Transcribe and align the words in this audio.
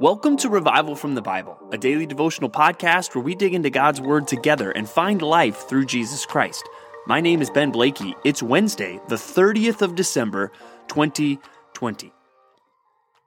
Welcome 0.00 0.36
to 0.36 0.48
Revival 0.48 0.94
from 0.94 1.16
the 1.16 1.22
Bible, 1.22 1.58
a 1.72 1.76
daily 1.76 2.06
devotional 2.06 2.48
podcast 2.48 3.16
where 3.16 3.24
we 3.24 3.34
dig 3.34 3.52
into 3.52 3.68
God's 3.68 4.00
Word 4.00 4.28
together 4.28 4.70
and 4.70 4.88
find 4.88 5.20
life 5.20 5.68
through 5.68 5.86
Jesus 5.86 6.24
Christ. 6.24 6.62
My 7.08 7.20
name 7.20 7.42
is 7.42 7.50
Ben 7.50 7.72
Blakey. 7.72 8.14
It's 8.24 8.40
Wednesday, 8.40 9.00
the 9.08 9.16
30th 9.16 9.82
of 9.82 9.96
December, 9.96 10.52
2020. 10.86 12.12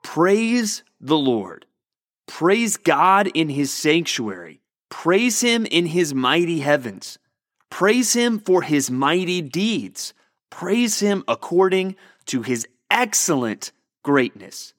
Praise 0.02 0.82
the 0.98 1.18
Lord. 1.18 1.66
Praise 2.26 2.78
God 2.78 3.28
in 3.34 3.50
His 3.50 3.70
sanctuary. 3.70 4.62
Praise 4.88 5.42
Him 5.42 5.66
in 5.66 5.84
His 5.84 6.14
mighty 6.14 6.60
heavens. 6.60 7.18
Praise 7.68 8.14
Him 8.14 8.38
for 8.38 8.62
His 8.62 8.90
mighty 8.90 9.42
deeds. 9.42 10.14
Praise 10.48 11.00
Him 11.00 11.22
according 11.28 11.96
to 12.24 12.40
His 12.40 12.66
excellent 12.90 13.72
greatness. 14.02 14.72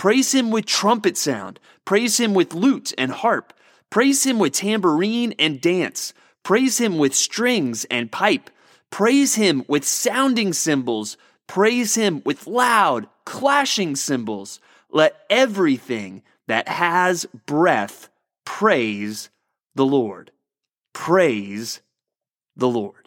Praise 0.00 0.32
him 0.32 0.50
with 0.50 0.64
trumpet 0.64 1.18
sound. 1.18 1.60
Praise 1.84 2.18
him 2.18 2.32
with 2.32 2.54
lute 2.54 2.94
and 2.96 3.12
harp. 3.12 3.52
Praise 3.90 4.24
him 4.24 4.38
with 4.38 4.54
tambourine 4.54 5.34
and 5.38 5.60
dance. 5.60 6.14
Praise 6.42 6.78
him 6.78 6.96
with 6.96 7.14
strings 7.14 7.84
and 7.90 8.10
pipe. 8.10 8.48
Praise 8.88 9.34
him 9.34 9.62
with 9.68 9.84
sounding 9.84 10.54
cymbals. 10.54 11.18
Praise 11.46 11.96
him 11.96 12.22
with 12.24 12.46
loud, 12.46 13.08
clashing 13.26 13.94
cymbals. 13.94 14.58
Let 14.90 15.20
everything 15.28 16.22
that 16.48 16.66
has 16.66 17.26
breath 17.44 18.08
praise 18.46 19.28
the 19.74 19.84
Lord. 19.84 20.30
Praise 20.94 21.82
the 22.56 22.68
Lord. 22.68 22.99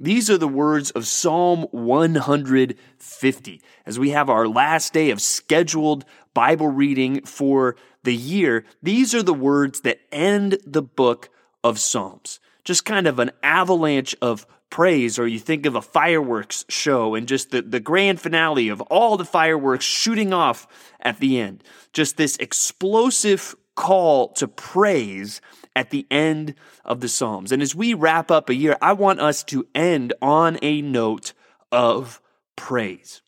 These 0.00 0.30
are 0.30 0.38
the 0.38 0.46
words 0.46 0.92
of 0.92 1.08
Psalm 1.08 1.66
150 1.72 3.62
as 3.84 3.98
we 3.98 4.10
have 4.10 4.30
our 4.30 4.46
last 4.46 4.92
day 4.92 5.10
of 5.10 5.20
scheduled 5.20 6.04
Bible 6.34 6.68
reading 6.68 7.22
for 7.22 7.74
the 8.04 8.14
year. 8.14 8.64
These 8.80 9.12
are 9.12 9.24
the 9.24 9.34
words 9.34 9.80
that 9.80 9.98
end 10.12 10.58
the 10.64 10.82
book 10.82 11.30
of 11.64 11.80
Psalms. 11.80 12.38
Just 12.62 12.84
kind 12.84 13.08
of 13.08 13.18
an 13.18 13.32
avalanche 13.42 14.14
of 14.22 14.46
praise, 14.70 15.18
or 15.18 15.26
you 15.26 15.40
think 15.40 15.66
of 15.66 15.74
a 15.74 15.82
fireworks 15.82 16.64
show 16.68 17.16
and 17.16 17.26
just 17.26 17.50
the, 17.50 17.62
the 17.62 17.80
grand 17.80 18.20
finale 18.20 18.68
of 18.68 18.80
all 18.82 19.16
the 19.16 19.24
fireworks 19.24 19.84
shooting 19.84 20.32
off 20.32 20.68
at 21.00 21.18
the 21.18 21.40
end. 21.40 21.64
Just 21.92 22.16
this 22.16 22.36
explosive 22.36 23.56
call 23.74 24.28
to 24.34 24.46
praise 24.46 25.40
at 25.78 25.90
the 25.90 26.08
end 26.10 26.56
of 26.84 27.00
the 27.00 27.08
Psalms. 27.08 27.52
And 27.52 27.62
as 27.62 27.72
we 27.72 27.94
wrap 27.94 28.32
up 28.32 28.48
a 28.48 28.54
year, 28.54 28.76
I 28.82 28.94
want 28.94 29.20
us 29.20 29.44
to 29.44 29.64
end 29.76 30.12
on 30.20 30.58
a 30.60 30.82
note 30.82 31.34
of 31.70 32.20
praise. 32.56 33.22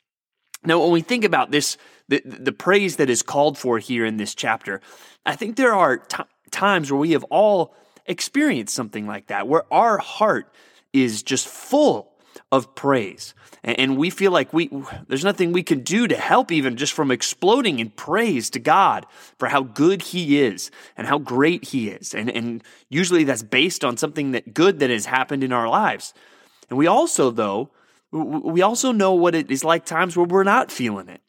Now, 0.65 0.81
when 0.81 0.91
we 0.91 1.01
think 1.01 1.23
about 1.23 1.53
this, 1.53 1.77
the, 2.09 2.21
the 2.25 2.51
praise 2.51 2.97
that 2.97 3.09
is 3.09 3.23
called 3.23 3.57
for 3.57 3.79
here 3.79 4.05
in 4.05 4.17
this 4.17 4.35
chapter, 4.35 4.81
I 5.25 5.37
think 5.37 5.55
there 5.55 5.73
are 5.73 5.99
t- 5.99 6.25
times 6.51 6.91
where 6.91 6.99
we 6.99 7.13
have 7.13 7.23
all 7.31 7.73
experienced 8.05 8.75
something 8.75 9.07
like 9.07 9.29
that, 9.29 9.47
where 9.47 9.73
our 9.73 9.99
heart 9.99 10.53
is 10.93 11.23
just 11.23 11.47
full 11.47 12.10
of 12.53 12.75
praise. 12.75 13.35
And 13.63 13.99
we 13.99 14.11
feel 14.11 14.33
like 14.33 14.53
we 14.53 14.71
there's 15.09 15.25
nothing 15.25 15.53
we 15.53 15.63
can 15.63 15.81
do 15.81 16.09
to 16.09 16.17
help 16.17 16.51
even 16.51 16.77
just 16.77 16.93
from 16.93 17.11
exploding 17.11 17.79
in 17.79 17.91
praise 17.91 18.49
to 18.51 18.59
God 18.59 19.07
for 19.39 19.49
how 19.49 19.63
good 19.63 20.03
he 20.03 20.41
is 20.41 20.71
and 20.97 21.07
how 21.07 21.19
great 21.19 21.67
he 21.67 21.91
is. 21.91 22.15
And 22.15 22.31
and 22.31 22.65
usually 22.89 23.25
that's 23.25 23.43
based 23.43 23.85
on 23.85 23.97
something 23.97 24.33
that 24.33 24.55
good 24.55 24.79
that 24.81 24.91
has 24.91 25.07
happened 25.07 25.45
in 25.45 25.53
our 25.53 25.69
lives. 25.69 26.15
And 26.71 26.79
we 26.79 26.87
also 26.87 27.31
though 27.31 27.71
we 28.13 28.63
also 28.63 28.93
know 28.93 29.13
what 29.13 29.35
it 29.35 29.51
is 29.51 29.63
like 29.63 29.85
times 29.85 30.17
where 30.17 30.27
we're 30.27 30.43
not 30.43 30.73
feeling 30.73 31.09
it. 31.09 31.21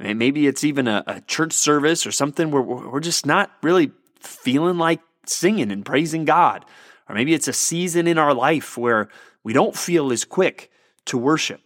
I 0.00 0.04
mean, 0.04 0.18
maybe 0.18 0.46
it's 0.46 0.64
even 0.64 0.88
a, 0.88 1.04
a 1.06 1.20
church 1.20 1.52
service 1.52 2.06
or 2.06 2.12
something 2.12 2.50
where 2.50 2.62
we're 2.62 3.00
just 3.00 3.26
not 3.26 3.50
really 3.62 3.92
feeling 4.20 4.78
like 4.78 5.00
singing 5.26 5.70
and 5.70 5.84
praising 5.84 6.24
God. 6.24 6.64
Or 7.08 7.14
maybe 7.14 7.34
it's 7.34 7.48
a 7.48 7.52
season 7.52 8.06
in 8.06 8.18
our 8.18 8.34
life 8.34 8.76
where 8.76 9.08
we 9.44 9.52
don't 9.52 9.76
feel 9.76 10.10
as 10.10 10.24
quick 10.24 10.70
to 11.06 11.18
worship. 11.18 11.60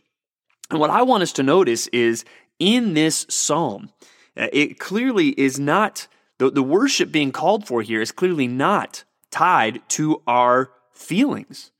And 0.71 0.81
what 0.81 0.91
I 0.91 1.03
want 1.03 1.23
us 1.23 1.33
to 1.35 1.43
notice 1.43 1.87
is 1.89 2.25
in 2.59 2.95
this 2.95 3.25
psalm, 3.31 3.91
uh, 4.37 4.49
it 4.53 4.79
clearly 4.79 5.29
is 5.29 5.59
not, 5.59 6.09
the, 6.39 6.51
the 6.51 6.63
worship 6.63 7.11
being 7.11 7.33
called 7.33 7.67
for 7.67 7.81
here 7.81 8.03
is 8.03 8.13
clearly 8.13 8.49
not 8.49 9.05
tied 9.31 9.81
to 9.91 10.23
our 10.27 10.71
feelings. 10.93 11.71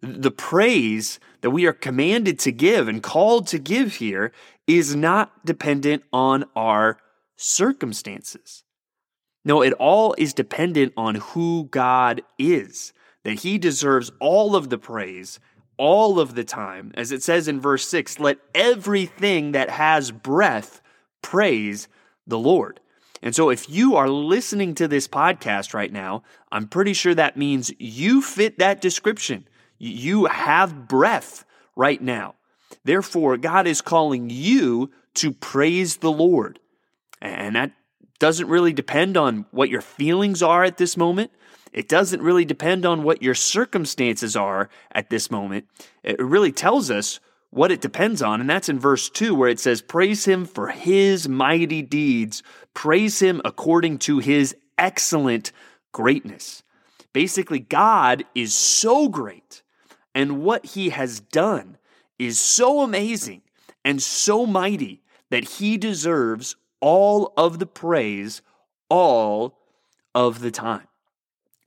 The 0.00 0.30
praise 0.30 1.20
that 1.42 1.50
we 1.50 1.66
are 1.66 1.74
commanded 1.74 2.38
to 2.40 2.52
give 2.52 2.88
and 2.88 3.02
called 3.02 3.46
to 3.48 3.58
give 3.58 3.96
here 3.96 4.32
is 4.66 4.94
not 4.94 5.44
dependent 5.44 6.04
on 6.12 6.44
our 6.56 6.98
circumstances. 7.36 8.64
No, 9.44 9.62
it 9.62 9.72
all 9.74 10.14
is 10.16 10.32
dependent 10.32 10.92
on 10.96 11.16
who 11.16 11.64
God 11.70 12.22
is 12.38 12.92
that 13.24 13.40
he 13.40 13.58
deserves 13.58 14.10
all 14.20 14.56
of 14.56 14.70
the 14.70 14.78
praise 14.78 15.38
all 15.80 16.20
of 16.20 16.34
the 16.34 16.44
time. 16.44 16.92
As 16.94 17.10
it 17.10 17.22
says 17.22 17.48
in 17.48 17.58
verse 17.58 17.88
6, 17.88 18.20
let 18.20 18.36
everything 18.54 19.52
that 19.52 19.70
has 19.70 20.10
breath 20.10 20.82
praise 21.22 21.88
the 22.26 22.38
Lord. 22.38 22.80
And 23.22 23.34
so, 23.34 23.48
if 23.48 23.68
you 23.68 23.96
are 23.96 24.08
listening 24.08 24.74
to 24.74 24.86
this 24.86 25.08
podcast 25.08 25.72
right 25.72 25.90
now, 25.90 26.22
I'm 26.52 26.68
pretty 26.68 26.92
sure 26.92 27.14
that 27.14 27.38
means 27.38 27.72
you 27.78 28.20
fit 28.20 28.58
that 28.58 28.82
description. 28.82 29.48
You 29.78 30.26
have 30.26 30.86
breath 30.86 31.46
right 31.76 32.00
now. 32.00 32.34
Therefore, 32.84 33.38
God 33.38 33.66
is 33.66 33.80
calling 33.80 34.28
you 34.28 34.90
to 35.14 35.32
praise 35.32 35.96
the 35.96 36.12
Lord. 36.12 36.60
And 37.22 37.56
that 37.56 37.72
doesn't 38.20 38.46
really 38.46 38.72
depend 38.72 39.16
on 39.16 39.46
what 39.50 39.70
your 39.70 39.80
feelings 39.80 40.42
are 40.42 40.62
at 40.62 40.76
this 40.76 40.96
moment. 40.96 41.32
It 41.72 41.88
doesn't 41.88 42.22
really 42.22 42.44
depend 42.44 42.86
on 42.86 43.02
what 43.02 43.22
your 43.22 43.34
circumstances 43.34 44.36
are 44.36 44.68
at 44.92 45.10
this 45.10 45.30
moment. 45.30 45.66
It 46.04 46.20
really 46.20 46.52
tells 46.52 46.90
us 46.90 47.18
what 47.50 47.72
it 47.72 47.80
depends 47.80 48.22
on. 48.22 48.40
And 48.40 48.48
that's 48.48 48.68
in 48.68 48.78
verse 48.78 49.08
2, 49.10 49.34
where 49.34 49.48
it 49.48 49.58
says, 49.58 49.82
Praise 49.82 50.24
him 50.24 50.44
for 50.44 50.68
his 50.68 51.28
mighty 51.28 51.82
deeds, 51.82 52.42
praise 52.74 53.20
him 53.20 53.40
according 53.44 53.98
to 54.00 54.18
his 54.18 54.54
excellent 54.78 55.52
greatness. 55.92 56.62
Basically, 57.12 57.58
God 57.58 58.24
is 58.34 58.54
so 58.54 59.08
great, 59.08 59.62
and 60.14 60.42
what 60.42 60.64
he 60.64 60.90
has 60.90 61.20
done 61.20 61.76
is 62.18 62.38
so 62.38 62.82
amazing 62.82 63.42
and 63.84 64.02
so 64.02 64.46
mighty 64.46 65.02
that 65.30 65.44
he 65.44 65.76
deserves 65.76 66.56
all 66.80 67.32
of 67.36 67.58
the 67.58 67.66
praise 67.66 68.42
all 68.88 69.58
of 70.14 70.40
the 70.40 70.50
time. 70.50 70.86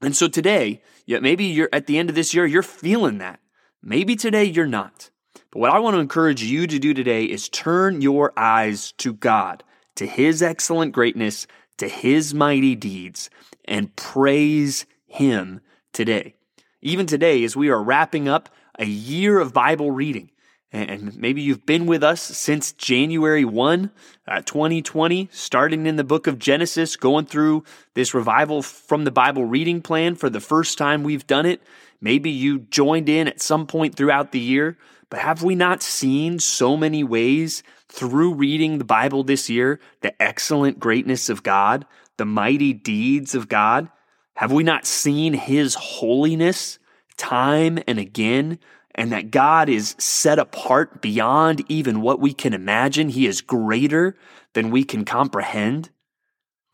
And 0.02 0.16
so 0.16 0.28
today, 0.28 0.82
yeah, 1.06 1.20
maybe 1.20 1.46
you're 1.46 1.70
at 1.72 1.88
the 1.88 1.98
end 1.98 2.10
of 2.10 2.16
this 2.16 2.34
year, 2.34 2.46
you're 2.46 2.62
feeling 2.62 3.20
that. 3.20 3.40
Maybe 3.82 4.16
today 4.16 4.44
you're 4.44 4.68
not. 4.68 5.10
But 5.52 5.60
what 5.60 5.72
I 5.72 5.80
want 5.80 5.96
to 5.96 6.00
encourage 6.00 6.44
you 6.44 6.68
to 6.68 6.80
do 6.80 6.94
today 6.94 7.26
is 7.26 7.48
turn 7.48 8.02
your 8.02 8.34
eyes 8.38 8.92
to 8.94 9.14
God, 9.14 9.64
to 9.96 10.06
His 10.06 10.42
excellent 10.42 10.94
greatness, 10.94 11.48
to 11.78 11.88
His 11.88 12.34
mighty 12.34 12.76
deeds, 12.76 13.30
and 13.66 13.96
praise 13.96 14.86
Him 15.06 15.62
today. 15.94 16.36
Even 16.82 17.06
today, 17.06 17.44
as 17.44 17.56
we 17.56 17.70
are 17.70 17.82
wrapping 17.82 18.28
up 18.28 18.50
a 18.78 18.86
year 18.86 19.40
of 19.40 19.54
Bible 19.54 19.92
reading, 19.92 20.32
and 20.74 21.16
maybe 21.16 21.42
you've 21.42 21.68
been 21.68 21.86
with 21.86 22.04
us 22.04 22.20
since 22.20 22.72
January 22.72 23.46
1, 23.46 23.92
uh, 24.28 24.42
2020, 24.42 25.30
starting 25.32 25.86
in 25.86 25.98
the 25.98 26.04
book 26.04 26.26
of 26.26 26.40
Genesis, 26.40 26.96
going 26.96 27.26
through 27.26 27.64
this 27.94 28.16
revival 28.16 28.64
from 28.64 29.04
the 29.04 29.12
Bible 29.12 29.46
reading 29.46 29.84
plan 29.84 30.16
for 30.16 30.32
the 30.32 30.40
first 30.40 30.80
time 30.80 31.04
we've 31.04 31.28
done 31.28 31.46
it. 31.46 31.62
Maybe 32.02 32.32
you 32.32 32.60
joined 32.60 33.08
in 33.08 33.28
at 33.28 33.40
some 33.40 33.68
point 33.68 33.96
throughout 33.96 34.32
the 34.32 34.40
year, 34.40 34.78
but 35.12 35.20
have 35.20 35.44
we 35.44 35.54
not 35.54 35.84
seen 35.84 36.40
so 36.40 36.76
many 36.76 37.04
ways 37.04 37.62
through 37.88 38.34
reading 38.34 38.80
the 38.80 38.84
Bible 38.84 39.24
this 39.24 39.52
year 39.52 39.80
the 40.02 40.20
excellent 40.20 40.80
greatness 40.80 41.30
of 41.30 41.44
God, 41.44 41.86
the 42.18 42.26
mighty 42.26 42.74
deeds 42.74 43.36
of 43.36 43.48
God? 43.48 43.90
Have 44.38 44.52
we 44.52 44.64
not 44.64 44.88
seen 44.88 45.34
His 45.34 45.76
holiness 45.76 46.80
time 47.16 47.78
and 47.86 48.00
again? 48.00 48.58
And 48.96 49.12
that 49.12 49.32
God 49.32 49.70
is 49.70 49.96
set 49.98 50.40
apart 50.40 51.02
beyond 51.02 51.64
even 51.70 52.02
what 52.02 52.20
we 52.20 52.34
can 52.34 52.54
imagine. 52.54 53.10
He 53.10 53.26
is 53.26 53.42
greater 53.42 54.16
than 54.54 54.72
we 54.72 54.84
can 54.84 55.06
comprehend. 55.06 55.90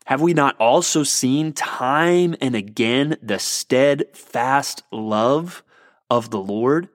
Have 0.06 0.20
we 0.20 0.34
not 0.34 0.56
also 0.58 1.02
seen 1.02 1.52
time 1.52 2.34
and 2.40 2.54
again 2.54 3.16
the 3.22 3.38
steadfast 3.38 4.82
love 4.90 5.62
of 6.10 6.30
the 6.30 6.40
Lord? 6.40 6.88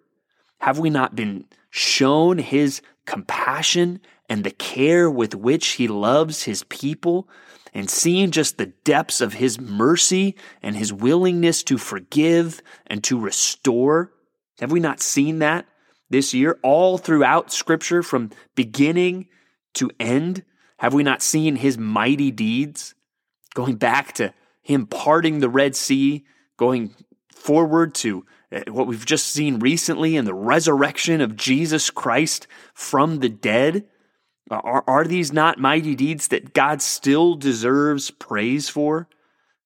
Have 0.59 0.79
we 0.79 0.89
not 0.89 1.15
been 1.15 1.45
shown 1.69 2.37
his 2.37 2.81
compassion 3.05 4.01
and 4.27 4.43
the 4.43 4.51
care 4.51 5.09
with 5.09 5.35
which 5.35 5.73
he 5.73 5.87
loves 5.87 6.43
his 6.43 6.63
people 6.63 7.27
and 7.73 7.89
seen 7.89 8.31
just 8.31 8.57
the 8.57 8.67
depths 8.67 9.21
of 9.21 9.33
his 9.33 9.59
mercy 9.59 10.35
and 10.61 10.75
his 10.75 10.91
willingness 10.91 11.63
to 11.63 11.77
forgive 11.77 12.61
and 12.87 13.03
to 13.03 13.19
restore? 13.19 14.11
Have 14.59 14.71
we 14.71 14.79
not 14.79 15.01
seen 15.01 15.39
that 15.39 15.65
this 16.09 16.33
year 16.33 16.59
all 16.63 16.97
throughout 16.97 17.51
Scripture 17.51 18.03
from 18.03 18.31
beginning 18.55 19.27
to 19.75 19.91
end? 19.99 20.43
Have 20.77 20.93
we 20.93 21.03
not 21.03 21.21
seen 21.21 21.57
his 21.57 21.77
mighty 21.77 22.31
deeds? 22.31 22.95
Going 23.53 23.75
back 23.75 24.13
to 24.13 24.33
him 24.61 24.87
parting 24.87 25.39
the 25.39 25.49
Red 25.49 25.75
Sea, 25.75 26.25
going 26.57 26.93
forward 27.33 27.93
to 27.95 28.25
uh, 28.51 28.61
what 28.69 28.87
we've 28.87 29.05
just 29.05 29.27
seen 29.27 29.59
recently 29.59 30.15
in 30.15 30.25
the 30.25 30.33
resurrection 30.33 31.21
of 31.21 31.35
Jesus 31.35 31.89
Christ 31.89 32.47
from 32.73 33.19
the 33.19 33.29
dead. 33.29 33.85
Are, 34.49 34.83
are 34.87 35.05
these 35.05 35.33
not 35.33 35.59
mighty 35.59 35.95
deeds 35.95 36.29
that 36.29 36.53
God 36.53 36.81
still 36.81 37.35
deserves 37.35 38.11
praise 38.11 38.69
for? 38.69 39.07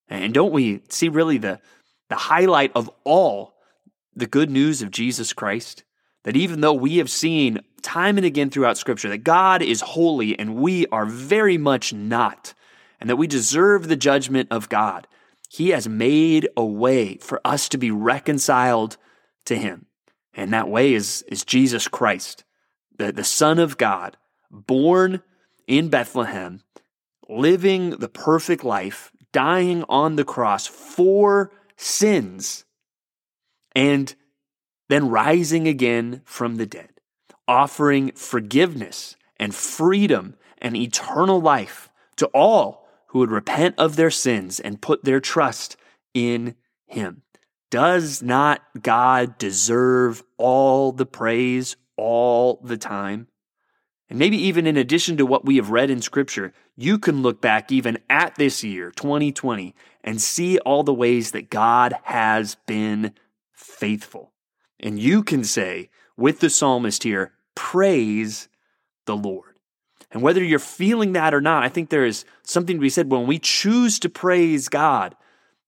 And 0.08 0.34
don't 0.34 0.52
we 0.52 0.82
see 0.88 1.08
really 1.08 1.38
the, 1.38 1.60
the 2.08 2.16
highlight 2.16 2.72
of 2.74 2.90
all 3.04 3.54
the 4.14 4.26
good 4.26 4.50
news 4.50 4.82
of 4.82 4.90
Jesus 4.90 5.32
Christ? 5.32 5.84
That 6.24 6.36
even 6.36 6.60
though 6.60 6.74
we 6.74 6.98
have 6.98 7.10
seen 7.10 7.60
time 7.82 8.16
and 8.18 8.26
again 8.26 8.50
throughout 8.50 8.78
Scripture 8.78 9.08
that 9.08 9.24
God 9.24 9.62
is 9.62 9.80
holy 9.80 10.38
and 10.38 10.56
we 10.56 10.86
are 10.88 11.06
very 11.06 11.56
much 11.56 11.92
not, 11.92 12.54
and 13.00 13.08
that 13.08 13.16
we 13.16 13.26
deserve 13.26 13.88
the 13.88 13.96
judgment 13.96 14.48
of 14.50 14.68
God, 14.68 15.06
He 15.48 15.70
has 15.70 15.88
made 15.88 16.48
a 16.56 16.64
way 16.64 17.16
for 17.16 17.40
us 17.44 17.68
to 17.70 17.78
be 17.78 17.90
reconciled 17.90 18.96
to 19.46 19.56
Him. 19.56 19.86
And 20.34 20.52
that 20.52 20.68
way 20.68 20.94
is, 20.94 21.22
is 21.28 21.44
Jesus 21.44 21.88
Christ, 21.88 22.44
the, 22.96 23.12
the 23.12 23.24
Son 23.24 23.58
of 23.58 23.78
God, 23.78 24.16
born 24.50 25.22
in 25.66 25.88
Bethlehem, 25.88 26.62
living 27.28 27.90
the 27.90 28.08
perfect 28.08 28.64
life, 28.64 29.12
dying 29.32 29.84
on 29.88 30.16
the 30.16 30.24
cross 30.24 30.66
for 30.66 31.52
sins, 31.76 32.64
and 33.74 34.14
then 34.88 35.08
rising 35.08 35.68
again 35.68 36.22
from 36.24 36.56
the 36.56 36.66
dead, 36.66 36.90
offering 37.46 38.12
forgiveness 38.12 39.16
and 39.38 39.54
freedom 39.54 40.34
and 40.58 40.76
eternal 40.76 41.40
life 41.40 41.90
to 42.16 42.26
all 42.28 42.88
who 43.08 43.20
would 43.20 43.30
repent 43.30 43.74
of 43.78 43.96
their 43.96 44.10
sins 44.10 44.60
and 44.60 44.82
put 44.82 45.04
their 45.04 45.20
trust 45.20 45.76
in 46.14 46.54
him. 46.86 47.22
Does 47.70 48.22
not 48.22 48.62
God 48.82 49.38
deserve 49.38 50.24
all 50.36 50.92
the 50.92 51.06
praise 51.06 51.76
all 51.96 52.60
the 52.64 52.76
time? 52.76 53.28
And 54.08 54.18
maybe 54.18 54.36
even 54.36 54.66
in 54.66 54.76
addition 54.76 55.16
to 55.18 55.26
what 55.26 55.44
we 55.44 55.56
have 55.56 55.70
read 55.70 55.88
in 55.88 56.02
Scripture, 56.02 56.52
you 56.76 56.98
can 56.98 57.22
look 57.22 57.40
back 57.40 57.70
even 57.70 57.98
at 58.10 58.34
this 58.34 58.64
year, 58.64 58.90
2020, 58.90 59.74
and 60.02 60.20
see 60.20 60.58
all 60.58 60.82
the 60.82 60.92
ways 60.92 61.30
that 61.30 61.48
God 61.48 61.94
has 62.02 62.56
been 62.66 63.12
faithful. 63.60 64.32
And 64.78 64.98
you 64.98 65.22
can 65.22 65.44
say 65.44 65.90
with 66.16 66.40
the 66.40 66.50
psalmist 66.50 67.02
here, 67.02 67.32
praise 67.54 68.48
the 69.06 69.16
Lord. 69.16 69.56
And 70.10 70.22
whether 70.22 70.42
you're 70.42 70.58
feeling 70.58 71.12
that 71.12 71.34
or 71.34 71.40
not, 71.40 71.62
I 71.62 71.68
think 71.68 71.88
there 71.88 72.04
is 72.04 72.24
something 72.42 72.76
to 72.76 72.80
be 72.80 72.88
said 72.88 73.10
when 73.10 73.26
we 73.26 73.38
choose 73.38 73.98
to 74.00 74.08
praise 74.08 74.68
God, 74.68 75.14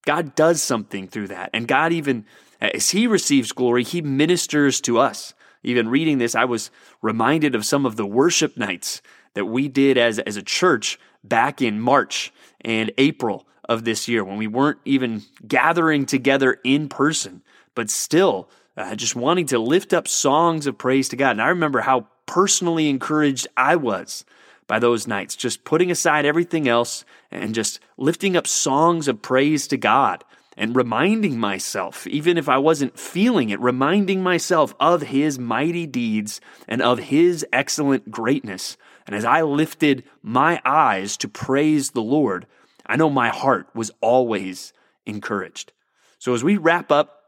God 0.04 0.34
does 0.34 0.60
something 0.60 1.06
through 1.06 1.28
that. 1.28 1.50
And 1.52 1.68
God, 1.68 1.92
even 1.92 2.24
as 2.60 2.90
He 2.90 3.06
receives 3.06 3.52
glory, 3.52 3.84
He 3.84 4.02
ministers 4.02 4.80
to 4.82 4.98
us. 4.98 5.34
Even 5.62 5.88
reading 5.88 6.18
this, 6.18 6.34
I 6.34 6.44
was 6.44 6.70
reminded 7.02 7.54
of 7.54 7.64
some 7.64 7.86
of 7.86 7.96
the 7.96 8.06
worship 8.06 8.56
nights 8.56 9.00
that 9.34 9.44
we 9.44 9.68
did 9.68 9.96
as, 9.96 10.18
as 10.18 10.36
a 10.36 10.42
church 10.42 10.98
back 11.22 11.62
in 11.62 11.80
March 11.80 12.32
and 12.62 12.90
April 12.98 13.46
of 13.68 13.84
this 13.84 14.08
year 14.08 14.24
when 14.24 14.38
we 14.38 14.48
weren't 14.48 14.78
even 14.84 15.22
gathering 15.46 16.04
together 16.04 16.58
in 16.64 16.88
person, 16.88 17.42
but 17.74 17.90
still 17.90 18.48
uh, 18.76 18.94
just 18.94 19.16
wanting 19.16 19.46
to 19.46 19.58
lift 19.58 19.92
up 19.92 20.08
songs 20.08 20.66
of 20.66 20.78
praise 20.78 21.08
to 21.10 21.16
God. 21.16 21.32
And 21.32 21.42
I 21.42 21.48
remember 21.48 21.80
how 21.80 22.06
personally 22.26 22.88
encouraged 22.88 23.46
I 23.56 23.76
was 23.76 24.24
by 24.66 24.78
those 24.78 25.06
nights, 25.06 25.36
just 25.36 25.64
putting 25.64 25.90
aside 25.90 26.24
everything 26.24 26.68
else 26.68 27.04
and 27.30 27.54
just 27.54 27.80
lifting 27.96 28.36
up 28.36 28.46
songs 28.46 29.08
of 29.08 29.20
praise 29.20 29.66
to 29.68 29.76
God 29.76 30.24
and 30.56 30.76
reminding 30.76 31.38
myself, 31.38 32.06
even 32.06 32.36
if 32.36 32.48
I 32.48 32.58
wasn't 32.58 32.98
feeling 32.98 33.50
it, 33.50 33.60
reminding 33.60 34.22
myself 34.22 34.74
of 34.78 35.02
His 35.02 35.38
mighty 35.38 35.86
deeds 35.86 36.40
and 36.68 36.82
of 36.82 36.98
His 36.98 37.44
excellent 37.52 38.10
greatness. 38.10 38.76
And 39.06 39.16
as 39.16 39.24
I 39.24 39.42
lifted 39.42 40.04
my 40.22 40.60
eyes 40.64 41.16
to 41.18 41.28
praise 41.28 41.90
the 41.90 42.02
Lord, 42.02 42.46
I 42.86 42.96
know 42.96 43.10
my 43.10 43.30
heart 43.30 43.68
was 43.74 43.90
always 44.00 44.72
encouraged. 45.06 45.72
So 46.18 46.34
as 46.34 46.44
we 46.44 46.56
wrap 46.56 46.92
up 46.92 47.21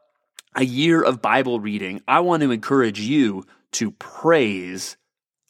a 0.55 0.65
year 0.65 1.03
of 1.03 1.23
Bible 1.23 1.61
reading, 1.61 2.03
I 2.07 2.21
want 2.21 2.43
to 2.43 2.51
encourage 2.51 3.01
you 3.01 3.47
to 3.73 3.91
praise 3.93 4.97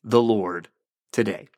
the 0.03 0.23
Lord 0.23 0.69
today. 1.13 1.49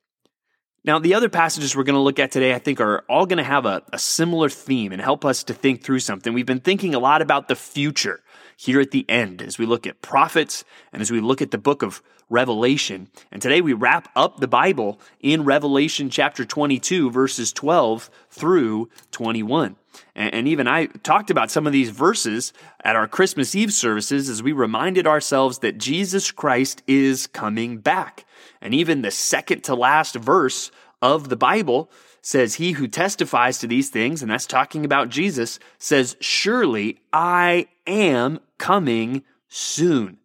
Now, 0.85 1.01
the 1.01 1.15
other 1.15 1.29
passages 1.29 1.75
we're 1.75 1.83
going 1.83 1.95
to 1.95 2.01
look 2.01 2.21
at 2.21 2.31
today, 2.31 2.55
I 2.55 2.61
think, 2.61 2.81
are 2.81 3.05
all 3.09 3.27
going 3.27 3.39
to 3.39 3.45
have 3.45 3.67
a, 3.67 3.83
a, 3.93 3.99
similar 3.99 4.49
theme 4.49 4.93
and 4.93 5.03
help 5.03 5.25
us 5.25 5.43
to 5.45 5.55
think 5.55 5.83
through 5.83 5.99
something. 5.99 6.33
We've 6.33 6.47
been 6.47 6.61
thinking 6.61 6.95
a 6.95 7.01
lot 7.01 7.23
about 7.23 7.49
the 7.49 7.57
future 7.57 8.21
here 8.57 8.81
at 8.81 8.91
the 8.91 9.09
end 9.09 9.43
as 9.43 9.59
we 9.59 9.67
look 9.67 9.87
at 9.87 10.03
prophets 10.03 10.65
and 10.93 11.03
as 11.03 11.11
we 11.11 11.21
look 11.21 11.43
at 11.43 11.51
the 11.51 11.59
book 11.59 11.83
of 11.83 12.03
Revelation. 12.29 13.09
And 13.31 13.41
today 13.41 13.61
we 13.61 13.73
wrap 13.73 14.09
up 14.17 14.41
the 14.41 14.49
Bible 14.49 15.01
in 15.21 15.45
Revelation 15.45 16.11
chapter 16.11 16.45
22, 16.45 17.11
verses 17.11 17.53
12 17.53 18.11
through 18.31 18.89
21. 19.13 19.77
And, 20.15 20.49
even 20.49 20.67
I 20.67 20.87
talked 20.87 21.31
about 21.31 21.51
some 21.51 21.67
of 21.67 21.73
these 21.73 21.91
verses 21.91 22.53
at 22.85 22.97
our 22.97 23.07
Christmas 23.07 23.55
Eve 23.55 23.73
services 23.73 24.29
as 24.29 24.43
we 24.43 24.53
reminded 24.53 25.07
ourselves 25.07 25.61
that 25.61 25.79
Jesus 25.79 26.31
Christ 26.31 26.83
is 26.87 27.27
coming 27.27 27.79
back. 27.79 28.27
And 28.61 28.75
even 28.75 29.03
the 29.03 29.11
second 29.11 29.65
to 29.65 29.75
last 29.75 30.15
verse 30.17 30.71
of 31.01 31.29
the 31.29 31.37
Bible 31.37 31.91
says, 32.27 32.57
He 32.57 32.73
who 32.73 32.89
testifies 32.89 33.59
to 33.59 33.69
these 33.69 33.89
things, 33.89 34.21
and 34.21 34.29
that's 34.29 34.49
talking 34.49 34.85
about 34.85 35.11
Jesus, 35.11 35.61
says, 35.79 36.17
Surely 36.19 36.99
I 37.13 37.69
am 37.87 38.41
coming 38.59 39.23
soon. 39.47 40.19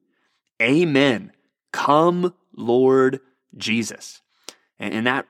Amen. 0.59 1.31
Come, 1.71 2.33
Lord 2.55 3.19
Jesus. 3.55 4.23
And, 4.79 5.05
that 5.05 5.27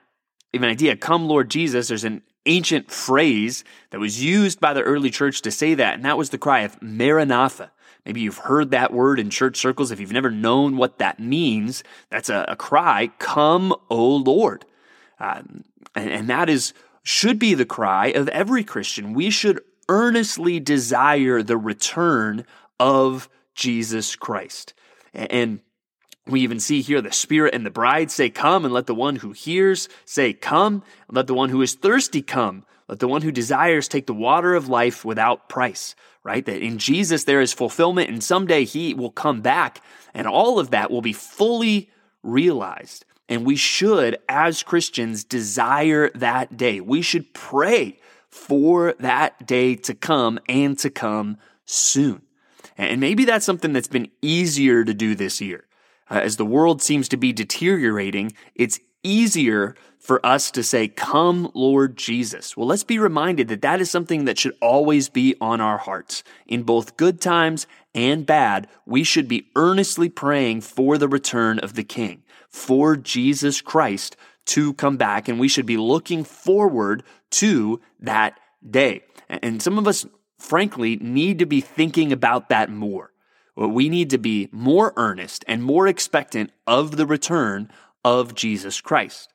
even 0.54 0.70
idea, 0.70 0.96
come, 0.96 1.28
Lord 1.28 1.50
Jesus, 1.50 1.88
there's 1.88 2.04
an 2.04 2.22
ancient 2.46 2.90
phrase 2.90 3.64
that 3.90 4.00
was 4.00 4.24
used 4.24 4.58
by 4.58 4.72
the 4.72 4.80
early 4.80 5.10
church 5.10 5.42
to 5.42 5.50
say 5.50 5.74
that, 5.74 5.96
and 5.96 6.06
that 6.06 6.16
was 6.16 6.30
the 6.30 6.38
cry 6.38 6.60
of 6.60 6.80
Maranatha. 6.80 7.70
Maybe 8.06 8.22
you've 8.22 8.38
heard 8.38 8.70
that 8.70 8.94
word 8.94 9.20
in 9.20 9.28
church 9.28 9.58
circles. 9.58 9.90
If 9.90 10.00
you've 10.00 10.10
never 10.10 10.30
known 10.30 10.78
what 10.78 10.98
that 10.98 11.20
means, 11.20 11.84
that's 12.08 12.30
a, 12.30 12.46
a 12.48 12.56
cry, 12.56 13.10
Come, 13.18 13.74
O 13.90 14.16
Lord. 14.16 14.64
Uh, 15.22 15.42
and, 15.94 16.10
and 16.10 16.28
that 16.28 16.48
is 16.48 16.72
should 17.04 17.38
be 17.38 17.54
the 17.54 17.64
cry 17.64 18.08
of 18.08 18.28
every 18.28 18.64
Christian. 18.64 19.12
We 19.12 19.30
should 19.30 19.60
earnestly 19.88 20.60
desire 20.60 21.42
the 21.42 21.56
return 21.56 22.44
of 22.78 23.28
Jesus 23.54 24.16
Christ. 24.16 24.74
And 25.12 25.60
we 26.26 26.40
even 26.40 26.60
see 26.60 26.80
here 26.80 27.00
the 27.00 27.12
Spirit 27.12 27.54
and 27.54 27.66
the 27.66 27.70
bride 27.70 28.10
say, 28.10 28.30
Come, 28.30 28.64
and 28.64 28.72
let 28.72 28.86
the 28.86 28.94
one 28.94 29.16
who 29.16 29.32
hears 29.32 29.88
say, 30.04 30.32
Come, 30.32 30.82
and 31.08 31.16
let 31.16 31.26
the 31.26 31.34
one 31.34 31.50
who 31.50 31.62
is 31.62 31.74
thirsty 31.74 32.22
come. 32.22 32.64
Let 32.88 32.98
the 32.98 33.08
one 33.08 33.22
who 33.22 33.32
desires 33.32 33.88
take 33.88 34.06
the 34.06 34.14
water 34.14 34.54
of 34.54 34.68
life 34.68 35.04
without 35.04 35.48
price 35.48 35.94
right? 36.24 36.44
That 36.44 36.62
in 36.62 36.78
Jesus 36.78 37.24
there 37.24 37.40
is 37.40 37.52
fulfillment 37.52 38.10
and 38.10 38.22
someday 38.22 38.64
he 38.64 38.94
will 38.94 39.10
come 39.10 39.40
back 39.40 39.82
and 40.14 40.26
all 40.26 40.58
of 40.58 40.70
that 40.70 40.90
will 40.90 41.02
be 41.02 41.12
fully 41.12 41.90
realized. 42.22 43.04
And 43.32 43.46
we 43.46 43.56
should, 43.56 44.18
as 44.28 44.62
Christians, 44.62 45.24
desire 45.24 46.10
that 46.10 46.58
day. 46.58 46.82
We 46.82 47.00
should 47.00 47.32
pray 47.32 47.98
for 48.28 48.92
that 49.00 49.46
day 49.46 49.74
to 49.74 49.94
come 49.94 50.38
and 50.50 50.78
to 50.80 50.90
come 50.90 51.38
soon. 51.64 52.20
And 52.76 53.00
maybe 53.00 53.24
that's 53.24 53.46
something 53.46 53.72
that's 53.72 53.88
been 53.88 54.10
easier 54.20 54.84
to 54.84 54.92
do 54.92 55.14
this 55.14 55.40
year. 55.40 55.64
Uh, 56.10 56.20
as 56.22 56.36
the 56.36 56.44
world 56.44 56.82
seems 56.82 57.08
to 57.08 57.16
be 57.16 57.32
deteriorating, 57.32 58.34
it's 58.54 58.78
easier 59.02 59.76
for 60.02 60.24
us 60.26 60.50
to 60.50 60.64
say, 60.64 60.88
Come, 60.88 61.50
Lord 61.54 61.96
Jesus. 61.96 62.56
Well, 62.56 62.66
let's 62.66 62.82
be 62.82 62.98
reminded 62.98 63.46
that 63.48 63.62
that 63.62 63.80
is 63.80 63.88
something 63.90 64.24
that 64.24 64.38
should 64.38 64.56
always 64.60 65.08
be 65.08 65.36
on 65.40 65.60
our 65.60 65.78
hearts. 65.78 66.24
In 66.48 66.64
both 66.64 66.96
good 66.96 67.20
times 67.20 67.68
and 67.94 68.26
bad, 68.26 68.66
we 68.84 69.04
should 69.04 69.28
be 69.28 69.46
earnestly 69.54 70.08
praying 70.08 70.62
for 70.62 70.98
the 70.98 71.08
return 71.08 71.60
of 71.60 71.74
the 71.74 71.84
King, 71.84 72.24
for 72.48 72.96
Jesus 72.96 73.60
Christ 73.60 74.16
to 74.46 74.74
come 74.74 74.96
back, 74.96 75.28
and 75.28 75.38
we 75.38 75.46
should 75.46 75.66
be 75.66 75.76
looking 75.76 76.24
forward 76.24 77.04
to 77.30 77.80
that 78.00 78.40
day. 78.68 79.02
And 79.28 79.62
some 79.62 79.78
of 79.78 79.86
us, 79.86 80.04
frankly, 80.36 80.96
need 80.96 81.38
to 81.38 81.46
be 81.46 81.60
thinking 81.60 82.12
about 82.12 82.48
that 82.48 82.70
more. 82.70 83.12
We 83.54 83.88
need 83.88 84.10
to 84.10 84.18
be 84.18 84.48
more 84.50 84.92
earnest 84.96 85.44
and 85.46 85.62
more 85.62 85.86
expectant 85.86 86.50
of 86.66 86.96
the 86.96 87.06
return 87.06 87.70
of 88.04 88.34
Jesus 88.34 88.80
Christ. 88.80 89.31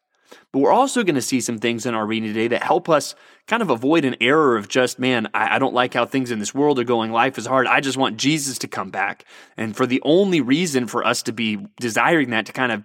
But 0.52 0.60
we're 0.60 0.72
also 0.72 1.04
going 1.04 1.16
to 1.16 1.22
see 1.22 1.42
some 1.42 1.58
things 1.58 1.86
in 1.86 1.94
our 1.94 2.06
reading 2.06 2.34
today 2.34 2.48
that 2.50 2.64
help 2.64 2.90
us 2.90 3.16
kind 3.48 3.62
of 3.62 3.70
avoid 3.70 4.06
an 4.06 4.16
error 4.22 4.58
of 4.58 4.68
just, 4.68 5.00
man, 5.00 5.28
I, 5.34 5.56
I, 5.56 5.60
don't 5.60 5.74
like 5.74 5.94
how 5.94 6.06
things 6.06 6.32
in 6.32 6.40
this 6.40 6.54
world 6.54 6.80
are 6.80 6.84
going. 6.84 7.12
Life 7.12 7.38
is 7.38 7.46
hard. 7.46 7.68
I 7.68 7.80
just 7.80 7.98
want 7.98 8.18
Jesus 8.18 8.58
to 8.60 8.68
come 8.68 8.90
back. 8.90 9.26
And 9.56 9.76
for 9.76 9.86
the 9.86 10.02
only 10.04 10.42
reason 10.42 10.88
for 10.88 11.06
us 11.06 11.24
to 11.24 11.32
be 11.32 11.58
desiring 11.80 12.30
that 12.32 12.46
to 12.48 12.54
kind 12.54 12.72
of 12.72 12.84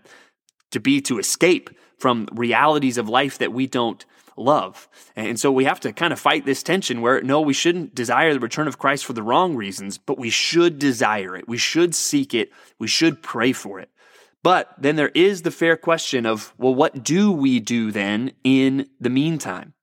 to 0.70 0.80
be 0.80 1.00
to 1.02 1.18
escape 1.18 1.70
from 1.98 2.28
realities 2.32 2.98
of 2.98 3.08
life 3.08 3.38
that 3.38 3.52
we 3.52 3.66
don't 3.66 4.04
love. 4.36 4.88
And 5.14 5.38
so 5.38 5.52
we 5.52 5.64
have 5.64 5.80
to 5.80 5.92
kind 5.92 6.12
of 6.12 6.18
fight 6.18 6.44
this 6.44 6.62
tension 6.62 7.00
where 7.00 7.20
no, 7.22 7.40
we 7.40 7.52
shouldn't 7.52 7.94
desire 7.94 8.32
the 8.32 8.40
return 8.40 8.68
of 8.68 8.78
Christ 8.78 9.04
for 9.04 9.12
the 9.12 9.22
wrong 9.22 9.54
reasons, 9.54 9.98
but 9.98 10.18
we 10.18 10.30
should 10.30 10.78
desire 10.78 11.36
it. 11.36 11.48
We 11.48 11.58
should 11.58 11.94
seek 11.94 12.34
it. 12.34 12.50
We 12.78 12.88
should 12.88 13.22
pray 13.22 13.52
for 13.52 13.78
it. 13.78 13.90
But 14.42 14.74
then 14.76 14.96
there 14.96 15.12
is 15.14 15.42
the 15.42 15.50
fair 15.50 15.76
question 15.76 16.26
of, 16.26 16.52
well, 16.58 16.74
what 16.74 17.04
do 17.04 17.30
we 17.30 17.60
do 17.60 17.92
then 17.92 18.32
in 18.42 18.88
the 19.00 19.10
meantime? 19.10 19.74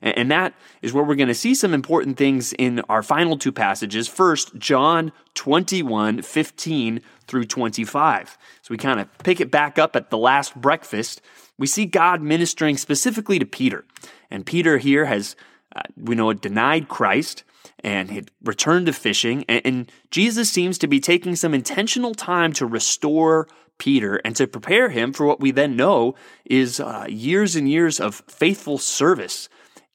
And 0.00 0.30
that 0.30 0.54
is 0.80 0.92
where 0.92 1.02
we're 1.02 1.16
going 1.16 1.28
to 1.28 1.34
see 1.34 1.54
some 1.54 1.74
important 1.74 2.16
things 2.16 2.52
in 2.52 2.80
our 2.88 3.02
final 3.02 3.36
two 3.36 3.50
passages. 3.50 4.06
First, 4.06 4.56
John 4.56 5.12
21, 5.34 6.22
15 6.22 7.00
through 7.26 7.44
25. 7.44 8.38
So 8.62 8.68
we 8.70 8.78
kind 8.78 9.00
of 9.00 9.18
pick 9.18 9.40
it 9.40 9.50
back 9.50 9.78
up 9.78 9.96
at 9.96 10.10
the 10.10 10.18
last 10.18 10.54
breakfast. 10.54 11.20
We 11.58 11.66
see 11.66 11.84
God 11.84 12.22
ministering 12.22 12.76
specifically 12.76 13.38
to 13.38 13.46
Peter. 13.46 13.84
And 14.30 14.46
Peter 14.46 14.78
here 14.78 15.06
has, 15.06 15.34
uh, 15.74 15.82
we 15.96 16.14
know, 16.14 16.32
denied 16.32 16.88
Christ 16.88 17.42
and 17.80 18.10
had 18.10 18.30
returned 18.44 18.86
to 18.86 18.92
fishing. 18.92 19.44
And, 19.48 19.62
and 19.64 19.92
Jesus 20.10 20.48
seems 20.48 20.78
to 20.78 20.86
be 20.86 21.00
taking 21.00 21.34
some 21.34 21.54
intentional 21.54 22.14
time 22.14 22.52
to 22.54 22.66
restore 22.66 23.48
Peter 23.78 24.16
and 24.24 24.36
to 24.36 24.46
prepare 24.46 24.90
him 24.90 25.12
for 25.12 25.26
what 25.26 25.40
we 25.40 25.50
then 25.50 25.76
know 25.76 26.14
is 26.44 26.80
uh, 26.80 27.06
years 27.08 27.56
and 27.56 27.68
years 27.68 28.00
of 28.00 28.22
faithful 28.26 28.78
service 28.78 29.48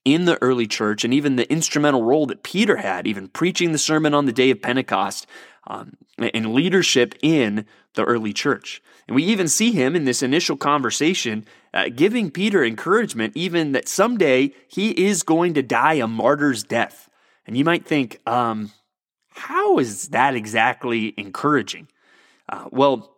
in 0.06 0.26
the 0.26 0.42
early 0.42 0.68
church 0.68 1.04
and 1.04 1.14
even 1.14 1.36
the 1.36 1.50
instrumental 1.52 2.04
role 2.04 2.26
that 2.26 2.44
Peter 2.44 2.78
had, 2.78 3.08
even 3.08 3.28
preaching 3.28 3.72
the 3.72 3.78
sermon 3.78 4.14
on 4.14 4.26
the 4.26 4.34
day 4.34 4.50
of 4.50 4.62
Pentecost 4.62 5.28
um, 5.68 5.96
and 6.18 6.54
leadership 6.54 7.16
in 7.22 7.66
the 7.94 8.04
early 8.04 8.34
church. 8.34 8.82
And 9.08 9.16
we 9.16 9.24
even 9.24 9.48
see 9.48 9.72
him 9.72 9.96
in 9.96 10.06
this 10.06 10.24
initial 10.24 10.58
conversation 10.58 11.46
uh, 11.74 11.90
giving 11.94 12.32
Peter 12.32 12.64
encouragement, 12.64 13.34
even 13.36 13.72
that 13.74 13.88
someday 13.88 14.54
he 14.68 14.92
is 14.92 15.24
going 15.24 15.54
to 15.56 15.62
die 15.62 15.96
a 15.96 16.08
martyr's 16.08 16.64
death. 16.64 17.10
And 17.46 17.58
you 17.58 17.66
might 17.66 17.86
think, 17.86 18.20
um, 18.28 18.72
how 19.30 19.80
is 19.80 20.10
that 20.10 20.36
exactly 20.36 21.14
encouraging? 21.18 21.88
Uh, 22.48 22.68
well, 22.72 23.13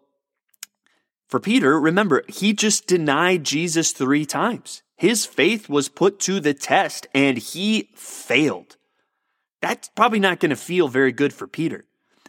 for 1.36 1.42
Peter, 1.42 1.78
remember, 1.78 2.24
he 2.30 2.54
just 2.54 2.88
denied 2.88 3.44
Jesus 3.44 3.92
three 3.92 4.26
times. 4.26 4.84
His 4.96 5.26
faith 5.26 5.68
was 5.68 5.90
put 5.90 6.18
to 6.22 6.40
the 6.40 6.54
test 6.54 7.08
and 7.14 7.38
he 7.38 7.90
failed. 7.94 8.78
That's 9.62 9.90
probably 9.90 10.22
not 10.22 10.40
going 10.40 10.52
to 10.52 10.56
feel 10.56 10.88
very 10.88 11.12
good 11.12 11.34
for 11.34 11.46
Peter. 11.46 11.84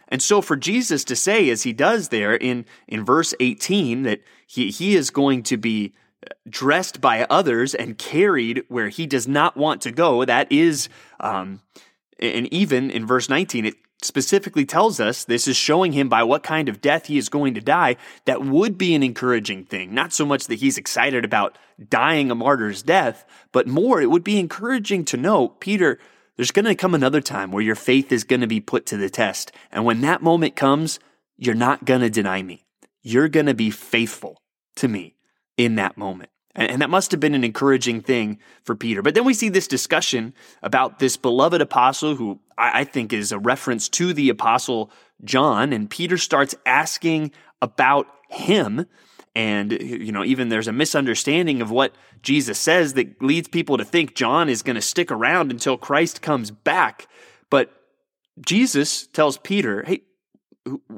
And 0.09 0.21
so 0.21 0.41
for 0.41 0.57
Jesus 0.57 1.05
to 1.05 1.15
say, 1.15 1.49
as 1.49 1.63
he 1.63 1.71
does 1.71 2.09
there 2.09 2.35
in, 2.35 2.65
in 2.85 3.05
verse 3.05 3.33
18, 3.39 4.03
that 4.03 4.19
he, 4.45 4.71
he 4.71 4.93
is 4.97 5.09
going 5.09 5.43
to 5.43 5.55
be 5.55 5.95
dressed 6.49 6.99
by 6.99 7.25
others 7.29 7.73
and 7.73 7.97
carried 7.97 8.63
where 8.67 8.89
he 8.89 9.07
does 9.07 9.25
not 9.25 9.55
want 9.55 9.83
to 9.83 9.91
go, 9.91 10.25
that 10.25 10.51
is, 10.51 10.89
um, 11.21 11.61
and 12.19 12.51
even 12.53 12.91
in 12.91 13.07
verse 13.07 13.29
19, 13.29 13.67
it 13.67 13.75
specifically 14.01 14.65
tells 14.65 14.99
us 14.99 15.23
this 15.23 15.47
is 15.47 15.57
showing 15.57 15.91
him 15.91 16.07
by 16.07 16.23
what 16.23 16.43
kind 16.43 16.69
of 16.69 16.81
death 16.81 17.07
he 17.07 17.17
is 17.17 17.29
going 17.29 17.55
to 17.55 17.61
die, 17.61 17.95
that 18.25 18.43
would 18.43 18.77
be 18.77 18.93
an 18.93 19.03
encouraging 19.03 19.65
thing. 19.65 19.93
Not 19.93 20.13
so 20.13 20.25
much 20.25 20.47
that 20.47 20.59
he's 20.59 20.77
excited 20.77 21.25
about 21.25 21.57
dying 21.89 22.29
a 22.29 22.35
martyr's 22.35 22.83
death, 22.83 23.25
but 23.51 23.67
more, 23.67 24.01
it 24.01 24.11
would 24.11 24.23
be 24.23 24.39
encouraging 24.39 25.03
to 25.05 25.17
know, 25.17 25.47
Peter, 25.47 25.99
there's 26.35 26.51
going 26.51 26.65
to 26.65 26.75
come 26.75 26.93
another 26.93 27.21
time 27.21 27.51
where 27.51 27.63
your 27.63 27.75
faith 27.75 28.11
is 28.11 28.23
going 28.23 28.41
to 28.41 28.47
be 28.47 28.59
put 28.59 28.85
to 28.87 28.97
the 28.97 29.09
test. 29.09 29.51
And 29.71 29.83
when 29.83 30.01
that 30.01 30.21
moment 30.21 30.55
comes, 30.55 30.99
you're 31.35 31.55
not 31.55 31.85
going 31.85 32.01
to 32.01 32.09
deny 32.09 32.43
me. 32.43 32.65
You're 33.01 33.29
going 33.29 33.47
to 33.47 33.55
be 33.55 33.71
faithful 33.71 34.41
to 34.75 34.87
me 34.87 35.15
in 35.57 35.75
that 35.75 35.97
moment. 35.97 36.29
And 36.53 36.81
that 36.81 36.89
must 36.89 37.11
have 37.11 37.19
been 37.19 37.35
an 37.35 37.43
encouraging 37.43 38.01
thing 38.01 38.39
for 38.63 38.75
Peter. 38.75 39.03
But 39.03 39.13
then 39.13 39.25
we 39.25 39.35
see 39.35 39.49
this 39.49 39.67
discussion 39.67 40.33
about 40.63 40.97
this 40.97 41.15
beloved 41.15 41.61
apostle 41.61 42.15
who 42.15 42.39
I 42.57 42.83
think 42.83 43.13
is 43.13 43.31
a 43.31 43.39
reference 43.39 43.87
to 43.89 44.13
the 44.13 44.29
apostle 44.29 44.91
John. 45.23 45.73
And 45.73 45.89
Peter 45.89 46.17
starts 46.17 46.55
asking 46.65 47.31
about 47.61 48.07
him. 48.29 48.85
And, 49.35 49.71
you 49.71 50.11
know, 50.11 50.23
even 50.23 50.49
there's 50.49 50.67
a 50.67 50.73
misunderstanding 50.73 51.61
of 51.61 51.69
what 51.69 51.93
Jesus 52.23 52.57
says 52.57 52.93
that 52.93 53.21
leads 53.21 53.47
people 53.47 53.77
to 53.77 53.85
think 53.85 54.15
John 54.15 54.49
is 54.49 54.63
going 54.63 54.75
to 54.75 54.81
stick 54.81 55.11
around 55.11 55.51
until 55.51 55.77
Christ 55.77 56.21
comes 56.21 56.49
back. 56.49 57.07
But 57.49 57.71
Jesus 58.43 59.07
tells 59.07 59.37
Peter, 59.37 59.83
hey, 59.83 60.01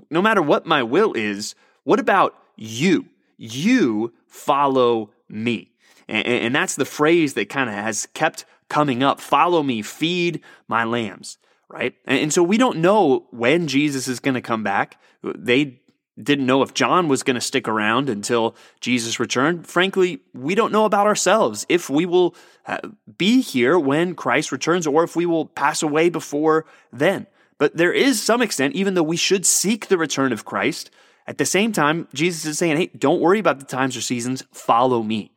no 0.10 0.22
matter 0.22 0.42
what 0.42 0.66
my 0.66 0.84
will 0.84 1.14
is, 1.14 1.56
what 1.84 2.00
about 2.00 2.36
you? 2.56 3.06
You 3.38 4.14
follow 4.28 5.12
me. 5.28 5.72
And, 6.08 6.26
and 6.28 6.56
that's 6.56 6.76
the 6.76 6.86
phrase 6.86 7.34
that 7.34 7.50
kind 7.50 7.70
of 7.70 7.76
has 7.76 8.08
kept 8.14 8.46
coming 8.70 9.04
up 9.04 9.20
follow 9.20 9.64
me, 9.64 9.82
feed 9.82 10.42
my 10.68 10.84
lambs, 10.84 11.38
right? 11.70 11.94
And, 12.06 12.20
and 12.20 12.34
so 12.34 12.44
we 12.44 12.58
don't 12.58 12.80
know 12.80 13.28
when 13.32 13.68
Jesus 13.68 14.08
is 14.08 14.20
going 14.20 14.36
to 14.36 14.42
come 14.42 14.64
back. 14.64 15.00
They 15.24 15.82
didn't 16.22 16.46
know 16.46 16.62
if 16.62 16.74
John 16.74 17.08
was 17.08 17.24
going 17.24 17.36
to 17.36 17.42
stick 17.42 17.68
around 17.68 18.10
until 18.10 18.56
Jesus 18.82 19.20
returned. 19.20 19.66
Frankly, 19.66 20.20
we 20.34 20.56
don't 20.56 20.74
know 20.74 20.86
about 20.86 21.08
ourselves 21.08 21.66
if 21.70 21.90
we 21.90 22.06
will 22.06 22.36
uh, 22.66 22.80
be 23.18 23.42
here 23.42 23.80
when 23.80 24.16
Christ 24.16 24.52
returns 24.52 24.86
or 24.86 25.04
if 25.04 25.16
we 25.16 25.26
will 25.26 25.46
pass 25.46 25.82
away 25.82 26.10
before 26.10 26.66
then. 26.92 27.26
But 27.58 27.78
there 27.78 27.94
is 27.94 28.22
some 28.22 28.42
extent, 28.42 28.76
even 28.76 28.94
though 28.94 29.04
we 29.04 29.18
should 29.18 29.46
seek 29.46 29.88
the 29.88 29.98
return 29.98 30.34
of 30.34 30.46
Christ, 30.46 30.92
at 31.28 31.38
the 31.38 31.46
same 31.46 31.72
time, 31.72 32.08
Jesus 32.14 32.46
is 32.46 32.58
saying, 32.58 32.78
hey, 32.78 32.88
don't 32.98 33.22
worry 33.22 33.40
about 33.40 33.60
the 33.60 33.66
times 33.66 33.96
or 33.96 34.02
seasons, 34.02 34.44
follow 34.52 35.04
me. 35.04 35.32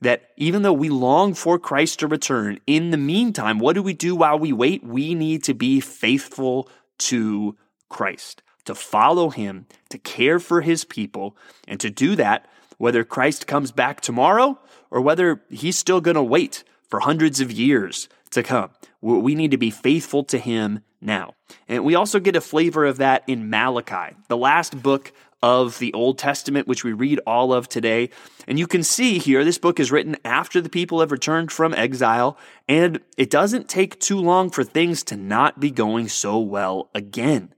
That 0.00 0.30
even 0.36 0.62
though 0.62 0.72
we 0.72 0.88
long 0.88 1.34
for 1.34 1.58
Christ 1.58 1.98
to 2.00 2.06
return, 2.06 2.60
in 2.66 2.90
the 2.90 2.96
meantime, 2.96 3.58
what 3.58 3.74
do 3.74 3.82
we 3.82 3.94
do 3.94 4.14
while 4.14 4.38
we 4.38 4.52
wait? 4.52 4.84
We 4.84 5.14
need 5.14 5.42
to 5.44 5.54
be 5.54 5.80
faithful 5.80 6.68
to 6.98 7.56
Christ, 7.88 8.42
to 8.64 8.74
follow 8.74 9.30
him, 9.30 9.66
to 9.88 9.98
care 9.98 10.38
for 10.38 10.60
his 10.60 10.84
people, 10.84 11.36
and 11.66 11.80
to 11.80 11.90
do 11.90 12.14
that, 12.16 12.46
whether 12.76 13.02
Christ 13.02 13.46
comes 13.46 13.72
back 13.72 14.00
tomorrow 14.00 14.58
or 14.90 15.00
whether 15.00 15.42
he's 15.50 15.76
still 15.76 16.00
going 16.00 16.14
to 16.14 16.22
wait 16.22 16.62
for 16.88 17.00
hundreds 17.00 17.40
of 17.40 17.50
years 17.50 18.08
to 18.30 18.42
come. 18.42 18.70
We 19.00 19.34
need 19.34 19.50
to 19.50 19.58
be 19.58 19.70
faithful 19.70 20.24
to 20.24 20.38
him 20.38 20.80
now. 21.00 21.34
And 21.68 21.84
we 21.84 21.94
also 21.94 22.20
get 22.20 22.36
a 22.36 22.40
flavor 22.40 22.84
of 22.84 22.98
that 22.98 23.24
in 23.26 23.50
Malachi, 23.50 24.16
the 24.28 24.36
last 24.36 24.82
book 24.82 25.12
of 25.42 25.78
the 25.78 25.92
Old 25.92 26.18
Testament, 26.18 26.66
which 26.66 26.84
we 26.84 26.92
read 26.92 27.20
all 27.26 27.52
of 27.52 27.68
today. 27.68 28.10
And 28.46 28.58
you 28.58 28.66
can 28.66 28.82
see 28.82 29.18
here, 29.18 29.44
this 29.44 29.58
book 29.58 29.78
is 29.78 29.92
written 29.92 30.16
after 30.24 30.60
the 30.60 30.68
people 30.68 31.00
have 31.00 31.12
returned 31.12 31.52
from 31.52 31.74
exile, 31.74 32.38
and 32.68 33.00
it 33.16 33.30
doesn't 33.30 33.68
take 33.68 34.00
too 34.00 34.18
long 34.18 34.50
for 34.50 34.64
things 34.64 35.02
to 35.04 35.16
not 35.16 35.60
be 35.60 35.70
going 35.70 36.08
so 36.08 36.38
well 36.38 36.90
again. 36.94 37.54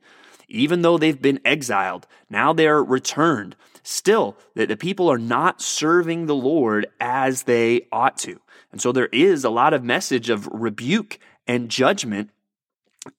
Even 0.49 0.83
though 0.83 0.99
they've 0.99 1.23
been 1.23 1.41
exiled, 1.45 2.07
now 2.29 2.53
they're 2.53 2.83
returned. 2.83 3.57
Still, 3.83 4.37
that 4.57 4.69
the 4.69 4.77
people 4.77 5.11
are 5.11 5.19
not 5.19 5.63
serving 5.63 6.27
the 6.27 6.35
Lord 6.35 6.87
as 7.01 7.45
they 7.45 7.87
ought 7.91 8.19
to. 8.19 8.41
And 8.73 8.81
so 8.81 8.93
there 8.93 9.07
is 9.07 9.45
a 9.45 9.51
lot 9.51 9.73
of 9.73 9.83
message 9.83 10.29
of 10.29 10.47
rebuke 10.47 11.19
and 11.47 11.71
judgment 11.71 12.31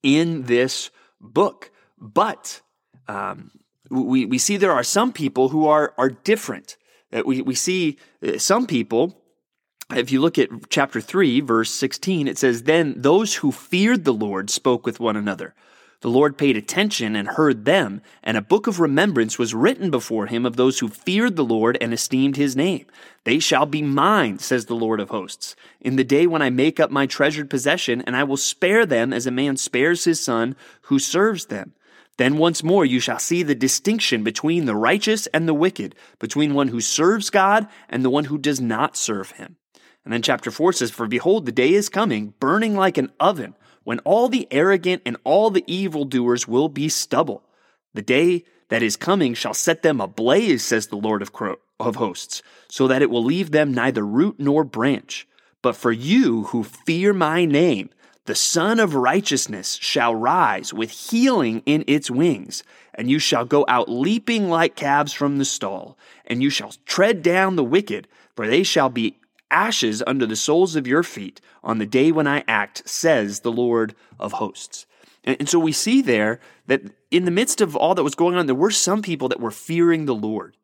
in 0.04 0.44
this 0.44 0.92
book. 1.20 1.72
But 1.98 2.62
um, 3.08 3.52
we, 3.92 4.26
we 4.26 4.38
see 4.38 4.58
there 4.58 4.72
are 4.72 4.84
some 4.84 5.12
people 5.12 5.50
who 5.50 5.68
are, 5.68 5.94
are 5.98 6.10
different. 6.10 6.78
We, 7.26 7.42
we 7.42 7.56
see 7.56 7.98
uh, 8.26 8.38
some 8.38 8.66
people, 8.66 9.22
if 9.94 10.12
you 10.12 10.22
look 10.22 10.40
at 10.40 10.50
chapter 10.70 11.02
3, 11.02 11.42
verse 11.42 11.72
16, 11.72 12.28
it 12.28 12.38
says, 12.38 12.64
Then 12.64 12.94
those 12.96 13.36
who 13.36 13.52
feared 13.52 14.06
the 14.06 14.14
Lord 14.14 14.50
spoke 14.50 14.86
with 14.86 15.02
one 15.02 15.18
another. 15.18 15.54
The 16.00 16.10
Lord 16.10 16.36
paid 16.36 16.58
attention 16.58 17.16
and 17.16 17.28
heard 17.28 17.66
them, 17.66 18.02
and 18.24 18.36
a 18.36 18.42
book 18.42 18.66
of 18.66 18.80
remembrance 18.80 19.38
was 19.38 19.54
written 19.54 19.92
before 19.92 20.26
him 20.26 20.48
of 20.48 20.56
those 20.56 20.80
who 20.80 20.88
feared 20.88 21.36
the 21.36 21.46
Lord 21.46 21.78
and 21.80 21.94
esteemed 21.94 22.38
his 22.38 22.56
name. 22.56 22.88
They 23.24 23.38
shall 23.38 23.68
be 23.68 23.84
mine, 23.84 24.40
says 24.40 24.66
the 24.66 24.74
Lord 24.74 25.00
of 25.00 25.10
hosts, 25.10 25.56
in 25.80 25.98
the 25.98 26.04
day 26.04 26.26
when 26.26 26.42
I 26.42 26.50
make 26.50 26.80
up 26.80 26.90
my 26.90 27.06
treasured 27.06 27.52
possession, 27.52 28.02
and 28.02 28.16
I 28.16 28.24
will 28.24 28.38
spare 28.38 28.86
them 28.86 29.14
as 29.14 29.28
a 29.28 29.32
man 29.32 29.58
spares 29.58 30.06
his 30.06 30.20
son 30.20 30.56
who 30.84 30.98
serves 30.98 31.48
them. 31.48 31.74
Then 32.18 32.38
once 32.38 32.64
more 32.64 32.86
you 32.86 33.00
shall 33.00 33.20
see 33.20 33.44
the 33.44 33.56
distinction 33.56 34.24
between 34.24 34.66
the 34.66 34.76
righteous 34.76 35.28
and 35.28 35.48
the 35.48 35.54
wicked, 35.54 35.96
between 36.20 36.54
one 36.54 36.68
who 36.68 36.82
serves 36.82 37.30
God 37.30 37.68
and 37.90 38.04
the 38.04 38.10
one 38.10 38.26
who 38.26 38.38
does 38.38 38.62
not 38.62 38.96
serve 38.96 39.32
him. 39.32 39.56
And 40.04 40.14
then 40.14 40.22
chapter 40.22 40.52
4 40.52 40.74
says, 40.74 40.92
For 40.92 41.08
behold, 41.08 41.46
the 41.46 41.52
day 41.52 41.74
is 41.74 41.90
coming, 41.90 42.34
burning 42.40 42.76
like 42.76 42.98
an 42.98 43.12
oven 43.20 43.56
when 43.84 44.00
all 44.00 44.30
the 44.30 44.48
arrogant 44.52 45.02
and 45.06 45.18
all 45.24 45.50
the 45.50 45.64
evildoers 45.68 46.48
will 46.48 46.70
be 46.70 46.90
stubble. 46.90 47.44
The 47.94 48.02
day 48.02 48.46
that 48.70 48.84
is 48.84 48.96
coming 48.96 49.34
shall 49.34 49.54
set 49.54 49.82
them 49.82 50.00
ablaze, 50.00 50.64
says 50.64 50.88
the 50.88 50.96
Lord 50.96 51.22
of, 51.22 51.34
Cro- 51.34 51.60
of 51.80 51.96
hosts, 51.96 52.42
so 52.70 52.88
that 52.88 53.02
it 53.02 53.10
will 53.10 53.24
leave 53.24 53.52
them 53.52 53.74
neither 53.74 54.06
root 54.06 54.36
nor 54.40 54.64
branch. 54.64 55.28
But 55.62 55.76
for 55.76 55.92
you 55.92 56.44
who 56.46 56.64
fear 56.64 57.14
my 57.14 57.46
name, 57.46 57.90
the 58.32 58.36
Sun 58.36 58.80
of 58.80 58.96
Righteousness 58.96 59.78
shall 59.82 60.16
rise 60.16 60.74
with 60.74 60.90
healing 60.90 61.64
in 61.66 61.84
its 61.86 62.10
wings, 62.10 62.64
and 62.96 63.12
you 63.12 63.20
shall 63.20 63.44
go 63.44 63.66
out 63.68 63.90
leaping 63.90 64.48
like 64.48 64.78
calves 64.78 65.12
from 65.12 65.38
the 65.38 65.44
stall, 65.44 65.98
and 66.26 66.42
you 66.42 66.50
shall 66.50 66.74
tread 66.86 67.24
down 67.24 67.58
the 67.58 67.64
wicked, 67.66 68.08
for 68.34 68.48
they 68.48 68.64
shall 68.64 68.88
be 68.88 69.18
ashes 69.52 70.02
under 70.08 70.26
the 70.26 70.38
soles 70.38 70.78
of 70.78 70.88
your 70.88 71.04
feet 71.04 71.42
on 71.62 71.78
the 71.78 71.86
day 71.86 72.10
when 72.10 72.26
I 72.26 72.46
act, 72.48 72.88
says 72.88 73.42
the 73.42 73.52
Lord 73.52 73.96
of 74.18 74.32
hosts. 74.32 74.86
And, 75.26 75.50
so 75.50 75.60
we 75.60 75.74
see 75.74 76.02
there 76.02 76.40
that 76.68 76.84
in 77.12 77.26
the 77.26 77.32
midst 77.32 77.60
of 77.60 77.76
all 77.76 77.96
that 77.96 78.04
was 78.06 78.16
going 78.16 78.38
on, 78.38 78.46
there 78.46 78.56
were 78.56 78.72
some 78.72 79.02
people 79.02 79.28
that 79.28 79.42
were 79.42 79.52
fearing 79.52 80.06
the 80.06 80.16
Lord 80.16 80.56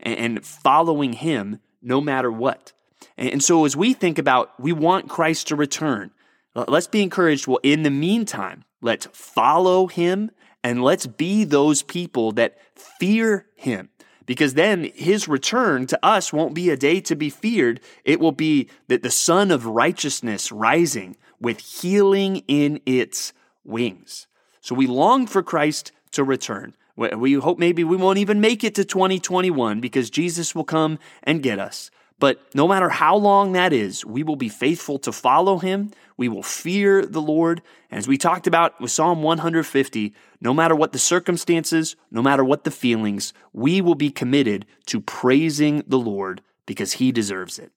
and, 0.00 0.44
following 0.44 1.12
him 1.12 1.60
no 1.80 2.00
matter 2.00 2.32
what. 2.32 2.72
And 3.16 3.40
so 3.40 3.66
as 3.66 3.76
we 3.76 3.92
think 3.92 4.18
about, 4.18 4.58
we 4.58 4.72
want 4.72 5.08
Christ 5.08 5.46
to 5.46 5.54
return, 5.54 6.10
Uh, 6.54 6.64
let's 6.68 6.86
be 6.86 7.02
encouraged. 7.02 7.46
Well, 7.46 7.60
in 7.62 7.82
the 7.82 7.90
meantime, 7.90 8.64
let's 8.80 9.06
follow 9.12 9.86
him 9.86 10.30
and 10.62 10.82
let's 10.82 11.06
be 11.06 11.44
those 11.44 11.82
people 11.82 12.32
that 12.32 12.58
fear 12.74 13.46
him 13.54 13.90
because 14.26 14.54
then 14.54 14.90
his 14.94 15.28
return 15.28 15.86
to 15.86 16.04
us 16.04 16.32
won't 16.32 16.54
be 16.54 16.70
a 16.70 16.76
day 16.76 17.00
to 17.02 17.14
be 17.14 17.30
feared. 17.30 17.80
It 18.04 18.20
will 18.20 18.32
be 18.32 18.68
that 18.88 19.02
the 19.02 19.10
sun 19.10 19.50
of 19.50 19.66
righteousness 19.66 20.50
rising 20.50 21.16
with 21.40 21.60
healing 21.60 22.42
in 22.48 22.80
its 22.86 23.32
wings. 23.64 24.26
So 24.60 24.74
we 24.74 24.86
long 24.86 25.26
for 25.26 25.42
Christ 25.42 25.92
to 26.12 26.24
return. 26.24 26.74
We 26.96 27.34
hope 27.34 27.58
maybe 27.58 27.82
we 27.82 27.96
won't 27.96 28.18
even 28.18 28.40
make 28.40 28.62
it 28.62 28.76
to 28.76 28.84
2021 28.84 29.80
because 29.80 30.10
Jesus 30.10 30.54
will 30.54 30.64
come 30.64 30.98
and 31.22 31.42
get 31.42 31.58
us. 31.58 31.90
But 32.24 32.40
no 32.54 32.66
matter 32.66 32.88
how 32.88 33.16
long 33.16 33.52
that 33.52 33.74
is, 33.74 34.02
we 34.02 34.22
will 34.22 34.34
be 34.34 34.48
faithful 34.48 34.98
to 35.00 35.12
follow 35.12 35.58
him. 35.58 35.90
We 36.16 36.30
will 36.30 36.42
fear 36.42 37.04
the 37.04 37.20
Lord. 37.20 37.60
And 37.90 37.98
as 37.98 38.08
we 38.08 38.16
talked 38.16 38.46
about 38.46 38.80
with 38.80 38.92
Psalm 38.92 39.22
150, 39.22 40.14
no 40.40 40.54
matter 40.54 40.74
what 40.74 40.92
the 40.92 40.98
circumstances, 40.98 41.96
no 42.10 42.22
matter 42.22 42.42
what 42.42 42.64
the 42.64 42.70
feelings, 42.70 43.34
we 43.52 43.82
will 43.82 43.94
be 43.94 44.10
committed 44.10 44.64
to 44.86 45.02
praising 45.02 45.84
the 45.86 45.98
Lord 45.98 46.40
because 46.64 46.92
he 46.92 47.12
deserves 47.12 47.58
it. 47.58 47.72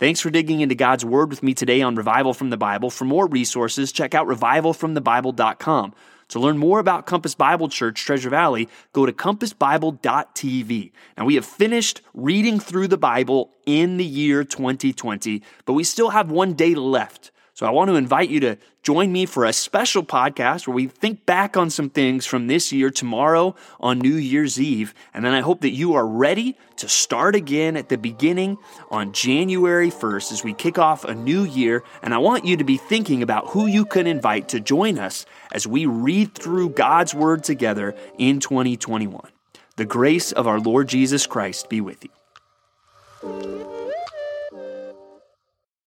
Thanks 0.00 0.20
for 0.20 0.30
digging 0.30 0.62
into 0.62 0.74
God's 0.74 1.04
Word 1.04 1.28
with 1.28 1.42
me 1.42 1.52
today 1.52 1.82
on 1.82 1.94
Revival 1.94 2.32
from 2.32 2.48
the 2.48 2.56
Bible. 2.56 2.88
For 2.88 3.04
more 3.04 3.26
resources, 3.26 3.92
check 3.92 4.14
out 4.14 4.26
revivalfromthebible.com. 4.26 5.92
To 6.34 6.40
learn 6.40 6.58
more 6.58 6.80
about 6.80 7.06
Compass 7.06 7.36
Bible 7.36 7.68
Church 7.68 8.04
Treasure 8.04 8.28
Valley, 8.28 8.68
go 8.92 9.06
to 9.06 9.12
compassbible.tv. 9.12 10.90
Now, 11.16 11.26
we 11.26 11.36
have 11.36 11.46
finished 11.46 12.02
reading 12.12 12.58
through 12.58 12.88
the 12.88 12.98
Bible 12.98 13.52
in 13.66 13.98
the 13.98 14.04
year 14.04 14.42
2020, 14.42 15.44
but 15.64 15.74
we 15.74 15.84
still 15.84 16.10
have 16.10 16.32
one 16.32 16.54
day 16.54 16.74
left. 16.74 17.30
So 17.54 17.66
I 17.66 17.70
want 17.70 17.88
to 17.88 17.94
invite 17.94 18.30
you 18.30 18.40
to 18.40 18.58
join 18.82 19.12
me 19.12 19.26
for 19.26 19.44
a 19.44 19.52
special 19.52 20.02
podcast 20.02 20.66
where 20.66 20.74
we 20.74 20.88
think 20.88 21.24
back 21.24 21.56
on 21.56 21.70
some 21.70 21.88
things 21.88 22.26
from 22.26 22.48
this 22.48 22.72
year 22.72 22.90
tomorrow 22.90 23.54
on 23.78 24.00
New 24.00 24.16
Year's 24.16 24.60
Eve. 24.60 24.92
And 25.14 25.24
then 25.24 25.34
I 25.34 25.40
hope 25.40 25.60
that 25.60 25.70
you 25.70 25.94
are 25.94 26.04
ready 26.04 26.58
to 26.78 26.88
start 26.88 27.36
again 27.36 27.76
at 27.76 27.88
the 27.88 27.96
beginning 27.96 28.58
on 28.90 29.12
January 29.12 29.92
1st 29.92 30.32
as 30.32 30.42
we 30.42 30.52
kick 30.52 30.78
off 30.78 31.04
a 31.04 31.14
new 31.14 31.44
year. 31.44 31.84
And 32.02 32.12
I 32.12 32.18
want 32.18 32.44
you 32.44 32.56
to 32.56 32.64
be 32.64 32.76
thinking 32.76 33.22
about 33.22 33.50
who 33.50 33.66
you 33.66 33.84
can 33.84 34.08
invite 34.08 34.48
to 34.48 34.58
join 34.58 34.98
us 34.98 35.24
as 35.52 35.64
we 35.64 35.86
read 35.86 36.34
through 36.34 36.70
God's 36.70 37.14
Word 37.14 37.44
together 37.44 37.94
in 38.18 38.40
2021. 38.40 39.30
The 39.76 39.84
grace 39.84 40.32
of 40.32 40.48
our 40.48 40.58
Lord 40.58 40.88
Jesus 40.88 41.28
Christ 41.28 41.68
be 41.68 41.80
with 41.80 42.04
you. 42.04 43.73